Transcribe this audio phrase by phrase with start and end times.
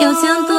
[0.00, 0.49] 有相。